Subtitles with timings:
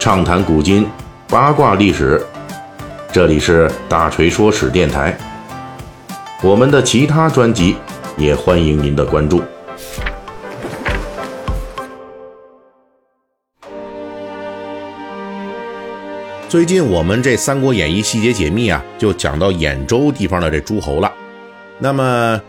[0.00, 0.88] 畅谈古今，
[1.28, 2.24] 八卦历史。
[3.12, 5.14] 这里是大锤说史电台。
[6.42, 7.76] 我们的其他专辑
[8.16, 9.42] 也欢迎您的关注。
[16.48, 21.12] 最近我们这《三国演义》细节解密啊，就讲到兖州地方的这诸侯了。
[21.78, 22.40] 那么，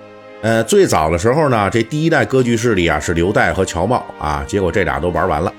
[0.41, 5.51] 呃，最早的时候呢，这第一代割据势力啊是刘岱和乔瑁啊，结果这俩都玩完了。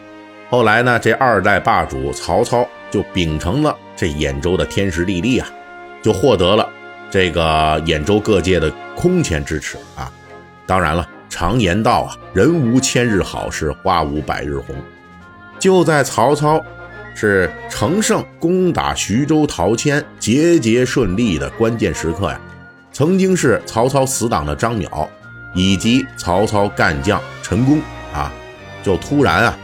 [0.52, 5.48] 后来呢，这二代霸主曹操就秉承了这兖州的天时地利啊，
[6.02, 6.68] 就获得了
[7.10, 10.12] 这个兖州各界的空前支持啊。
[10.66, 14.76] 当然了，常言道啊，人无千日好，是花无百日红。
[15.58, 16.62] 就在曹操。
[17.14, 22.40] 是乘胜攻打徐州陶谦，节节顺利的关键时刻呀！
[22.90, 25.06] 曾经是曹操死党的张邈，
[25.52, 27.78] 以及曹操干将陈宫
[28.14, 28.32] 啊，
[28.82, 29.58] 就突然啊，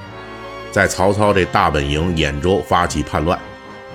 [0.71, 3.39] 在曹操这大本营兖州发起叛乱，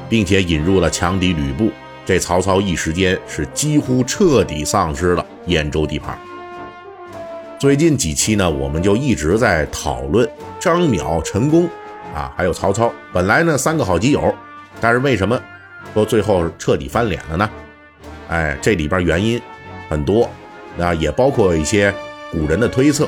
[0.09, 1.71] 并且引入了强敌吕布。
[2.05, 6.17] 这曹操一时间是几乎彻底丧失了兖州地盘。
[7.57, 11.69] 最近几期呢，我们就一直在讨论张邈、陈宫。
[12.13, 14.31] 啊，还有曹操，本来呢三个好基友，
[14.79, 15.41] 但是为什么
[15.95, 17.49] 说最后彻底翻脸了呢？
[18.27, 19.41] 哎，这里边原因
[19.89, 20.29] 很多，
[20.77, 21.91] 啊，也包括一些
[22.31, 23.07] 古人的推测。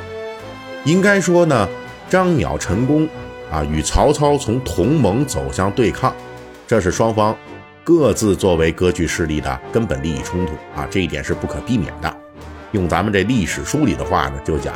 [0.86, 1.70] 应该说呢，
[2.10, 3.08] 张邈、陈宫
[3.52, 6.14] 啊与曹操从同盟走向对抗，
[6.68, 7.36] 这是双方
[7.84, 12.18] 各自作为割据势力的根本利益冲突啊，这一点是不可避免的。
[12.72, 14.74] 用咱们这历史书里的话呢，就讲，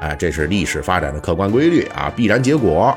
[0.00, 2.96] 哎，这是历史发展的客观规律啊，必然结果。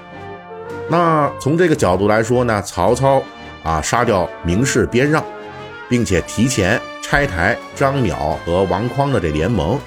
[0.89, 3.21] 那从这个角度来说呢，曹操
[3.63, 5.23] 啊杀掉明氏边让，
[5.87, 9.77] 并且提前拆台张邈和王匡的这联盟，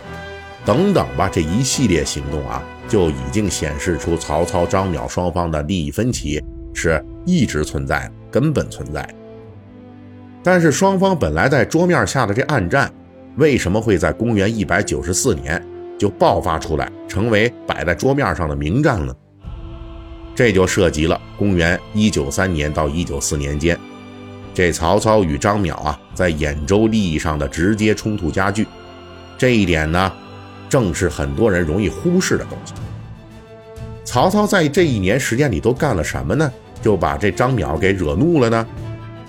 [0.64, 2.62] 等等吧，这一系列行动啊，
[2.92, 6.38] 就已经显示出曹操张邈双方的利益分歧
[6.74, 9.08] 是一直存在，根本存在。
[10.42, 12.92] 但是双方本来在桌面下的这暗战，
[13.36, 15.66] 为什么会在公元一百九十四年
[15.98, 19.16] 就爆发出来，成为摆在桌面上的明战呢？
[20.34, 23.74] 这就涉及了公元一九三年到一九四年间，
[24.52, 28.66] 这曹操与张邈啊在兖州利益上的直接冲突加剧。
[29.38, 30.12] 这一点呢，
[30.68, 32.74] 正是很多人容易忽视的东西。
[34.12, 36.52] 曹操在这一年时间里都干了什么呢？
[36.82, 38.66] 就把这张邈给惹怒了呢？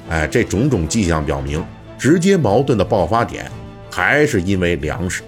[0.09, 1.65] 哎，这种种迹象表明，
[1.97, 3.49] 直接矛盾的爆发点
[3.89, 5.23] 还是因为粮食。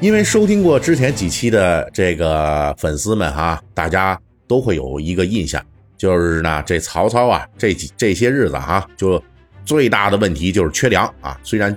[0.00, 4.18] 因为收听过之前几期的这个粉丝们哈，大家
[4.48, 5.62] 都会有一个印象，
[5.98, 9.22] 就是呢，这曹操啊，这几这些日子哈，就
[9.66, 11.38] 最大的问题就是缺粮啊。
[11.42, 11.76] 虽然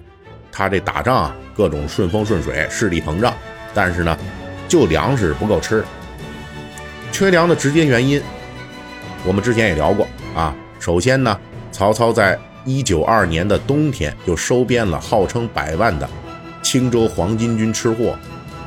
[0.50, 3.34] 他这打仗啊，各种顺风顺水，势力膨胀，
[3.74, 4.18] 但是呢，
[4.68, 5.84] 就粮食不够吃。
[7.12, 8.22] 缺粮的直接原因，
[9.26, 10.54] 我们之前也聊过啊。
[10.80, 11.40] 首先呢，
[11.72, 16.08] 曹操在一九二年的冬天就收编了号称百万的。
[16.62, 18.18] 青州黄巾军吃货，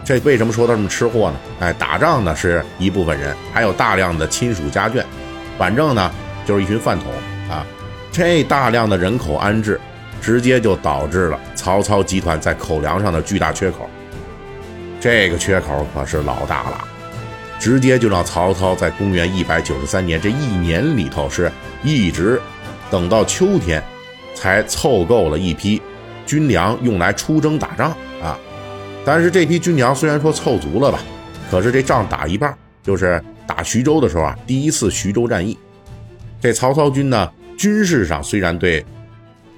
[0.05, 1.37] 这为什么说他们吃货呢？
[1.61, 5.05] 哎，打仗呢是一部分人，还有大量的亲属家眷，
[5.59, 6.11] 反正呢
[6.47, 7.13] 就是一群饭桶
[7.55, 7.67] 啊。
[8.11, 9.79] 这大量的人口安置，
[10.21, 13.89] 直接就导致了曹操集团在口粮上的巨大缺口。
[15.01, 16.85] 这个缺口可是老大了，
[17.59, 21.51] 直接就让曹操在公元一百九十三年这一年里头，是
[21.83, 22.39] 一直
[22.91, 23.83] 等到秋天，
[24.35, 25.81] 才凑够了一批。
[26.27, 27.91] 军粮用来出征打仗
[28.23, 28.39] 啊，
[29.05, 31.01] 但是这批军粮虽然说凑足了吧，
[31.51, 35.59] 可是这仗打一半，就是打徐州的时候啊，第一次徐州战役，
[36.41, 37.29] 这曹操军呢，
[37.59, 38.85] 军事上虽然对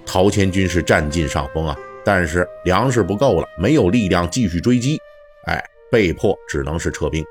[0.07, 4.99] 陶谦军是占尽上风啊，但是粮食不够了，没有力量继续追击，
[5.47, 7.25] 哎，被迫只能是撤兵，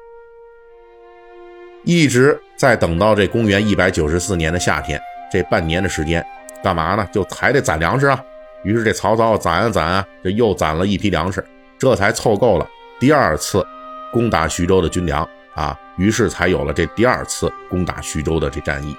[1.84, 5.00] 一直在等到这公元一百九十四年的夏天，
[5.32, 6.26] 这半年的时间，
[6.64, 7.08] 干嘛呢？
[7.12, 8.22] 就还得攒粮食啊。
[8.64, 11.44] 于是这曹操攒啊攒啊，这又攒了一批粮食，
[11.80, 12.68] 这才凑够了
[13.00, 13.66] 第二次
[14.12, 15.80] 攻打徐州的军粮啊。
[15.98, 18.96] 于是才有了这第二次攻打徐州的这战役。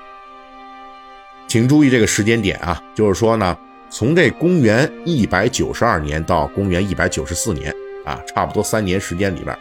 [1.48, 3.56] 请注意这个时间点啊，就是说呢，
[3.90, 9.56] 从这公元一百九十二年到公元一百九十四年啊，差不多三年时间里边，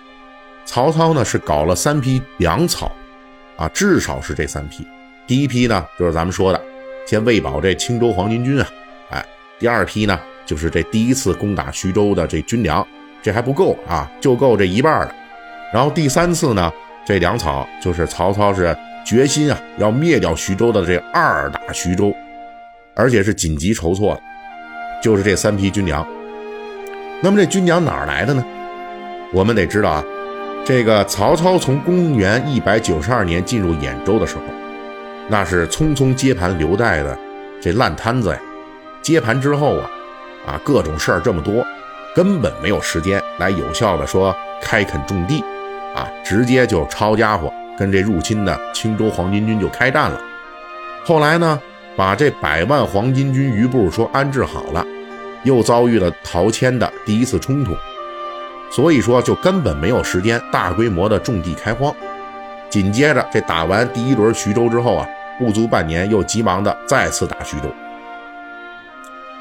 [0.66, 2.92] 曹操呢是搞了三批粮草
[3.58, 4.86] 啊，至少是这三批。
[5.28, 6.62] 第一批呢，就是咱们说的，
[7.06, 8.68] 先喂饱这青州黄巾军啊。
[9.12, 9.26] 哎
[9.60, 12.86] 第二批呢，就是这第一次攻打徐州的这军粮，
[13.22, 15.16] 这还不够啊，就够这一半了。
[15.72, 16.72] 然后第三次呢，
[17.06, 22.12] 这粮草就是曹操是决心啊，要灭掉徐州的这二打徐州，
[22.96, 24.22] 而且是紧急筹措的，
[25.02, 26.06] 就是这三批军粮。
[27.24, 28.44] 那么这军粮哪儿来的呢？
[29.32, 30.04] 我们得知道啊，
[30.66, 34.42] 这个曹操从公元一百九十二年进入兖州的时候，
[35.28, 37.16] 那是匆匆接盘刘岱的
[37.62, 38.40] 这烂摊子呀。
[39.04, 39.90] 接盘之后啊，
[40.48, 41.64] 啊各种事儿这么多，
[42.16, 45.44] 根本没有时间来有效的说开垦种地，
[45.96, 50.20] 啊直接就抄家伙跟这入侵的青州黄巾军就开战了。
[51.06, 51.60] 后来呢，
[51.96, 54.84] 把这百万黄巾军余部说安置好了，
[55.44, 57.76] 又遭遇了陶谦的第一次冲突。
[58.72, 61.94] 所以说，就根本没有时间大规模的种地开荒。
[62.70, 65.08] 紧接着，这打完第一轮徐州之后啊，
[65.38, 67.64] 不足半年，又急忙的再次打徐州。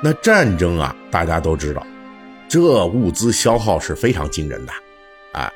[0.03, 1.87] 那战争啊，大家都知道，
[2.49, 4.73] 这物资消耗是非常惊人的，
[5.33, 5.53] 啊，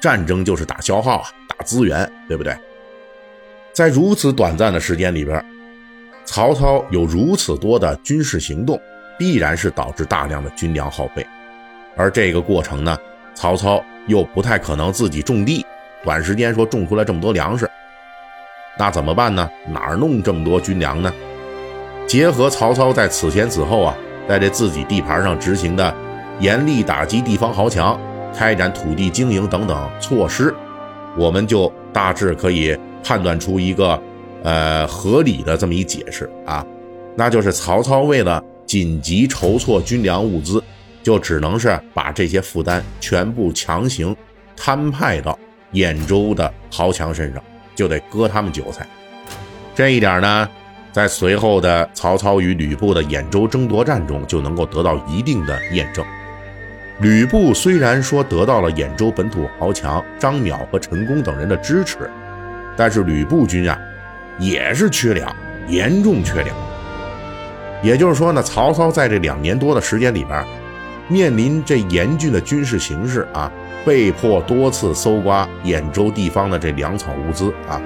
[0.00, 2.56] 战争就是打消耗啊，打资源，对不对？
[3.72, 5.44] 在如此短暂的时间里边，
[6.24, 8.80] 曹操有如此多的军事行动，
[9.18, 11.26] 必然是导致大量的军粮耗费，
[11.96, 12.96] 而这个过程呢？
[13.34, 15.64] 曹操又不太可能自己种地，
[16.02, 17.68] 短时间说种出来这么多粮食，
[18.78, 19.46] 那怎么办呢？
[19.68, 21.12] 哪儿弄这么多军粮呢？
[22.06, 23.94] 结合曹操在此前此后啊，
[24.26, 25.94] 在这自己地盘上执行的
[26.40, 28.00] 严厉打击地方豪强、
[28.34, 30.54] 开展土地经营等等措施，
[31.14, 32.74] 我们就大致可以
[33.04, 34.00] 判断出一个
[34.44, 36.64] 呃合理的这么一解释啊，
[37.14, 40.62] 那就是曹操为了紧急筹措军粮物资。
[41.02, 44.12] 就只能是把这些负担全部强行
[44.56, 45.38] 摊派到
[45.72, 47.40] 兖州的豪强身上，
[47.76, 48.84] 就得割他们韭菜。
[49.72, 50.48] 这一点呢，
[50.90, 56.04] 在随后的曹操与吕布的兖州争夺战中就能够得到一定的验证。
[56.98, 62.10] 吕布虽然说得到了兖州本土豪强张邈和陈宫等人的支持，
[62.76, 63.78] 但是吕布军啊
[64.40, 65.32] 也是缺粮，
[65.68, 66.56] 严重缺粮。
[67.82, 70.44] 也就是说呢，曹操在这两年多的时间里边。
[71.08, 73.48] 面临这严峻的军事形势啊，
[73.84, 77.80] 被迫多次搜刮兖州地方的这粮草物资啊，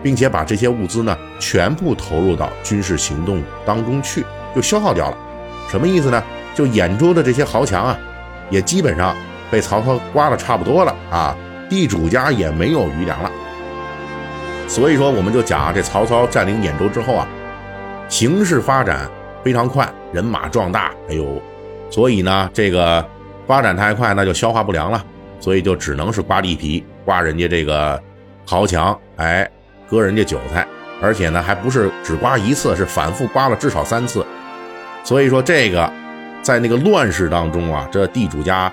[0.00, 4.24] 并且把这些物资呢全部投入到军事行动当中去，
[4.54, 5.16] 就消耗掉了。
[5.68, 6.22] 什么意思呢？
[6.54, 7.98] 就兖州的这些豪强啊，
[8.48, 9.16] 也基本上
[9.50, 11.36] 被曹操刮的差不多了啊，
[11.68, 13.32] 地主家也没有余粮了。
[14.68, 17.26] 所以说，我们就讲这曹操占领兖州之后啊，
[18.10, 19.08] 形势发展
[19.42, 21.40] 非常快，人马壮大，哎呦。
[21.88, 23.04] 所以呢，这个
[23.46, 25.02] 发展太快，那就消化不良了，
[25.40, 28.00] 所以就只能是刮地皮，刮人家这个
[28.46, 29.48] 豪强，哎，
[29.88, 30.66] 割人家韭菜，
[31.00, 34.24] 而且呢，还不是只刮一次，是反复刮了至少三次。
[35.02, 35.90] 所以说，这个
[36.42, 38.72] 在那个乱世当中啊，这地主家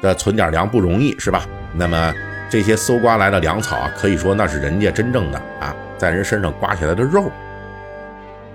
[0.00, 1.44] 的存点粮不容易，是吧？
[1.74, 2.12] 那么
[2.48, 7.30] 这些搜刮来的粮草啊，可以说那是人家真正的啊，在人身上刮下来的肉。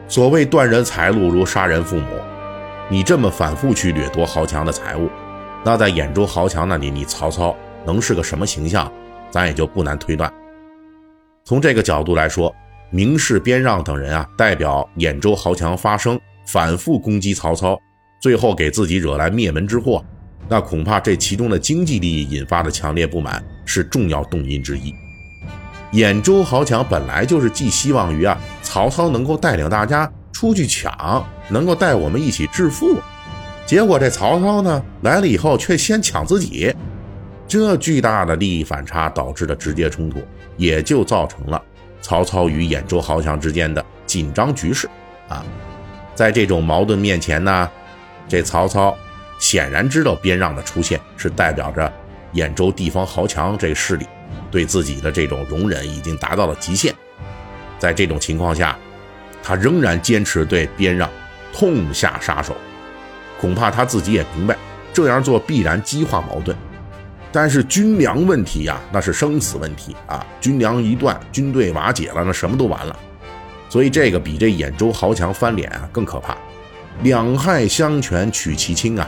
[0.08, 2.08] 所谓断人财路如杀人父母。
[2.90, 5.10] 你这么反复去掠夺豪强的财物，
[5.64, 7.56] 那在兖州豪强那里，你曹操
[7.86, 8.92] 能是个什么形象？
[9.32, 10.32] 咱也就不难推断。
[11.44, 12.56] 从这个角度来说，
[12.92, 17.78] 明示、边让等人啊，代表兖州豪强发声，反复攻击曹操，
[18.22, 20.06] 最后给自己惹来灭门之祸，
[20.48, 24.94] 那恐怕这其中的经济利益引发的强烈不满是重要动因之一。
[25.94, 30.12] 兖州豪强本来就是寄希望于啊，曹操能够带领大家。
[30.34, 32.98] 出去抢，能够带我们一起致富，
[33.66, 36.76] 结果这曹操呢来了以后，却先抢自己，
[37.48, 40.22] 这巨大的利益反差导致的直接冲突，
[40.58, 41.64] 也就造成了
[42.02, 44.90] 曹操与兖州豪强之间的紧张局势
[45.30, 45.42] 啊。
[46.14, 47.72] 在这种矛盾面前呢，
[48.28, 48.94] 这曹操
[49.40, 51.92] 显然知道边让的出现是代表着
[52.34, 54.06] 兖州地方豪强这势力
[54.52, 56.94] 对自己的这种容忍已经达到了极限，
[57.80, 58.78] 在这种情况下。
[59.48, 61.08] 他仍然坚持对边让
[61.54, 62.58] 痛下杀手，
[63.40, 64.58] 恐怕他自己也明白
[64.92, 66.58] 这样做必然激化矛盾。
[67.32, 70.26] 但是军粮问题呀，那是生死问题啊！
[70.42, 73.00] 军粮一断，军队瓦解了，那什么都完了。
[73.70, 76.36] 所以这个比这兖州豪强翻脸啊更可怕，
[77.04, 79.08] 两害相权取其轻啊！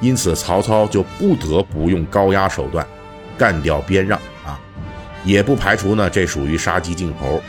[0.00, 2.86] 因此曹操就不得不用高压手段
[3.36, 4.58] 干掉边让啊，
[5.24, 7.42] 也不排除呢这属于杀鸡儆猴。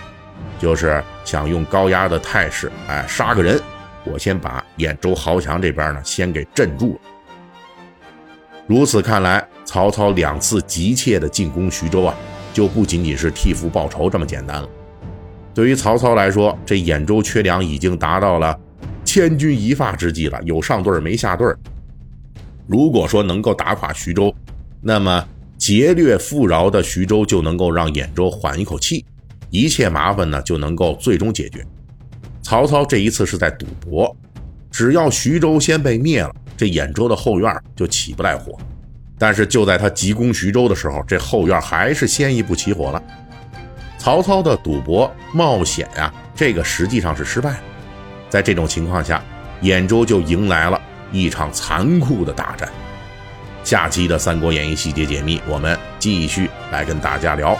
[0.60, 3.60] 就是想用高压的态势，哎，杀个人，
[4.04, 7.00] 我先把兖州豪强这边呢先给镇住了。
[8.68, 12.14] 如此看来，曹操两次急切的进攻徐州啊，
[12.54, 14.70] 就不仅仅是替父报仇这么简单了。
[15.56, 18.56] 对于曹操来说，这兖州缺粮已经达到了
[19.04, 21.48] 千钧一发之际了，有上对没下对
[22.68, 24.34] 如果说能够打垮徐州，
[24.82, 29.04] 那么劫掠富饶的徐州就能够让兖州缓一口气。
[29.50, 31.66] 一切麻烦呢就能够最终解决。
[32.42, 34.16] 曹操这一次是在赌博，
[34.72, 38.58] 只要徐州先被灭了，这兖州的后院就起不来火。
[39.18, 43.04] 但是就在他急攻徐州的时候，这后院还是先一步起火了。
[43.98, 47.60] 曹操的赌博冒险呀，这个实际上是失败。
[48.30, 49.22] 在这种情况下，
[49.62, 52.70] 兖州就迎来了一场残酷的大战。
[53.64, 57.60] 下期的《三国演义》细节解密，我们继续来跟大家聊。